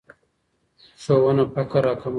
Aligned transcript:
ښوونه 1.03 1.43
فقر 1.53 1.81
راکموي. 1.85 2.09